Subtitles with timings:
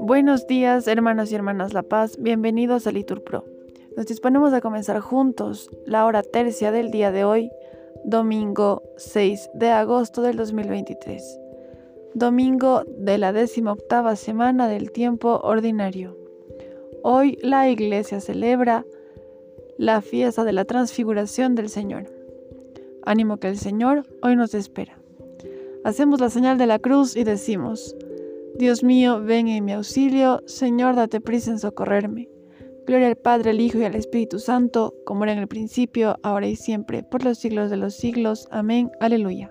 [0.00, 3.44] Buenos días, hermanos y hermanas La Paz, bienvenidos a Litur Pro.
[3.96, 7.50] Nos disponemos a comenzar juntos la hora tercia del día de hoy,
[8.04, 11.40] domingo 6 de agosto del 2023,
[12.14, 13.34] domingo de la
[13.66, 16.16] octava semana del tiempo ordinario.
[17.02, 18.84] Hoy la iglesia celebra
[19.76, 22.06] la fiesta de la transfiguración del Señor.
[23.04, 24.97] Ánimo que el Señor hoy nos espera.
[25.88, 27.96] Hacemos la señal de la cruz y decimos,
[28.58, 32.28] Dios mío, ven en mi auxilio, Señor, date prisa en socorrerme.
[32.86, 36.46] Gloria al Padre, al Hijo y al Espíritu Santo, como era en el principio, ahora
[36.46, 38.48] y siempre, por los siglos de los siglos.
[38.50, 38.90] Amén.
[39.00, 39.50] Aleluya.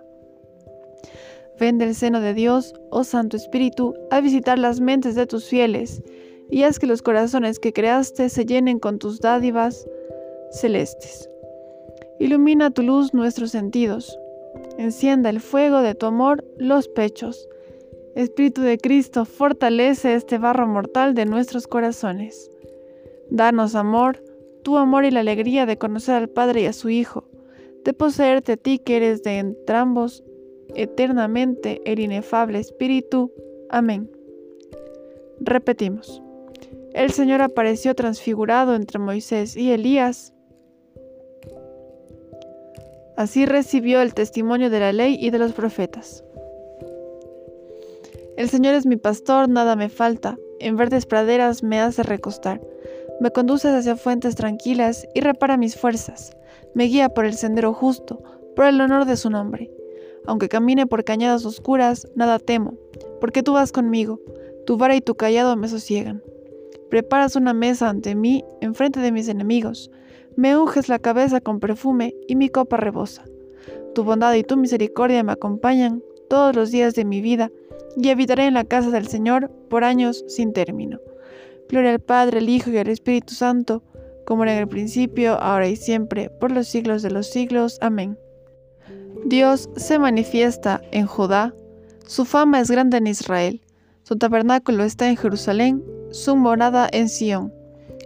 [1.60, 6.04] Ven del seno de Dios, oh Santo Espíritu, a visitar las mentes de tus fieles,
[6.52, 9.88] y haz que los corazones que creaste se llenen con tus dádivas
[10.52, 11.28] celestes.
[12.20, 14.20] Ilumina tu luz nuestros sentidos.
[14.78, 17.48] Encienda el fuego de tu amor los pechos
[18.18, 22.50] Espíritu de Cristo, fortalece este barro mortal de nuestros corazones.
[23.30, 24.24] Danos amor,
[24.64, 27.30] tu amor y la alegría de conocer al Padre y a su Hijo,
[27.86, 30.24] de poseerte a ti que eres de entrambos
[30.74, 33.32] eternamente el inefable Espíritu.
[33.70, 34.10] Amén.
[35.40, 36.24] Repetimos.
[36.94, 40.34] El Señor apareció transfigurado entre Moisés y Elías.
[43.18, 46.24] Así recibió el testimonio de la ley y de los profetas.
[48.38, 50.38] El Señor es mi pastor, nada me falta.
[50.60, 52.62] En verdes praderas me hace recostar.
[53.20, 56.38] Me conduces hacia fuentes tranquilas y repara mis fuerzas.
[56.76, 58.22] Me guía por el sendero justo,
[58.56, 59.72] por el honor de su nombre.
[60.28, 62.76] Aunque camine por cañadas oscuras, nada temo,
[63.20, 64.20] porque tú vas conmigo.
[64.68, 66.22] Tu vara y tu callado me sosiegan.
[66.92, 69.90] Preparas una mesa ante mí, enfrente de mis enemigos.
[70.38, 73.26] Me unges la cabeza con perfume y mi copa rebosa.
[73.96, 77.50] Tu bondad y tu misericordia me acompañan todos los días de mi vida
[77.96, 81.00] y habitaré en la casa del Señor por años sin término.
[81.70, 83.82] Gloria al Padre, al Hijo y al Espíritu Santo,
[84.28, 87.80] como era en el principio, ahora y siempre, por los siglos de los siglos.
[87.82, 88.16] Amén.
[89.26, 91.56] Dios se manifiesta en Judá,
[92.06, 93.62] su fama es grande en Israel,
[94.04, 97.57] su tabernáculo está en Jerusalén, su morada en Sión.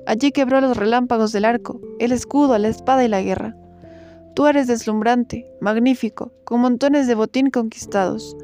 [0.08, 3.56] Allí quebró los relámpagos del arco, el escudo, la espada y la guerra.
[4.36, 8.36] Tú eres deslumbrante, magnífico, con montones de botín conquistados.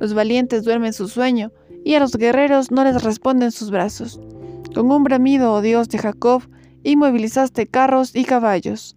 [0.00, 1.52] Los valientes duermen su sueño,
[1.84, 4.20] y a los guerreros no les responden sus brazos.
[4.74, 6.42] Con un bramido, oh Dios de Jacob,
[6.82, 8.96] inmovilizaste carros y caballos.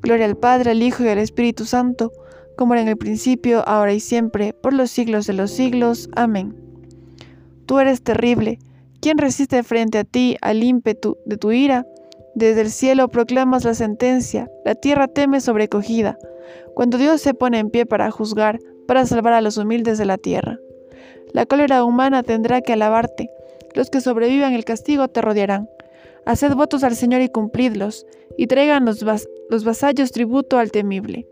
[0.00, 2.12] Gloria al Padre, al Hijo y al Espíritu Santo,
[2.56, 6.08] como era en el principio, ahora y siempre, por los siglos de los siglos.
[6.14, 6.54] Amén.
[7.66, 8.58] Tú eres terrible.
[9.02, 11.84] ¿Quién resiste frente a ti al ímpetu de tu ira?
[12.36, 16.16] Desde el cielo proclamas la sentencia, la tierra teme sobrecogida.
[16.76, 20.18] Cuando Dios se pone en pie para juzgar, para salvar a los humildes de la
[20.18, 20.60] tierra.
[21.32, 23.28] La cólera humana tendrá que alabarte,
[23.74, 25.68] los que sobrevivan el castigo te rodearán.
[26.24, 28.06] Haced votos al Señor y cumplidlos,
[28.38, 29.04] y traigan los,
[29.50, 31.26] los vasallos tributo al temible.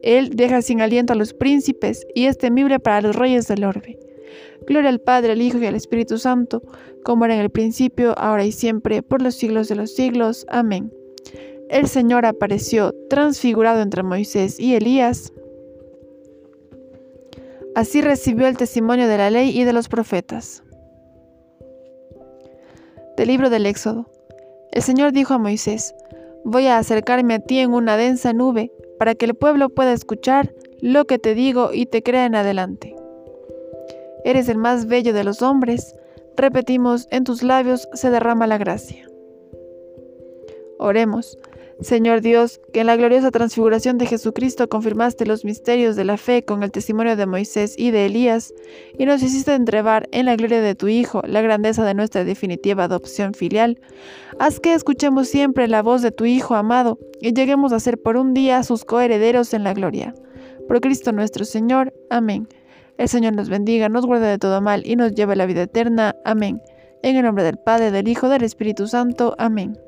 [0.00, 3.98] Él deja sin aliento a los príncipes, y es temible para los reyes del orbe.
[4.66, 6.62] Gloria al Padre, al Hijo y al Espíritu Santo,
[7.04, 10.46] como era en el principio, ahora y siempre, por los siglos de los siglos.
[10.48, 10.92] Amén.
[11.68, 15.32] El Señor apareció transfigurado entre Moisés y Elías
[17.76, 20.62] Así recibió el testimonio de la ley y de los profetas.
[23.18, 24.10] Del libro del Éxodo.
[24.72, 25.94] El Señor dijo a Moisés,
[26.42, 30.54] Voy a acercarme a ti en una densa nube, para que el pueblo pueda escuchar
[30.80, 32.95] lo que te digo y te crea en adelante.
[34.26, 35.94] Eres el más bello de los hombres,
[36.36, 39.08] repetimos, en tus labios se derrama la gracia.
[40.80, 41.38] Oremos.
[41.80, 46.44] Señor Dios, que en la gloriosa transfiguración de Jesucristo confirmaste los misterios de la fe
[46.44, 48.52] con el testimonio de Moisés y de Elías,
[48.98, 52.82] y nos hiciste entrevar en la gloria de tu Hijo la grandeza de nuestra definitiva
[52.82, 53.78] adopción filial,
[54.40, 58.16] haz que escuchemos siempre la voz de tu Hijo amado y lleguemos a ser por
[58.16, 60.16] un día sus coherederos en la gloria.
[60.66, 61.94] Por Cristo nuestro Señor.
[62.10, 62.48] Amén.
[62.98, 65.62] El Señor nos bendiga, nos guarde de todo mal y nos lleve a la vida
[65.62, 66.16] eterna.
[66.24, 66.62] Amén.
[67.02, 69.34] En el nombre del Padre, del Hijo, del Espíritu Santo.
[69.38, 69.78] Amén.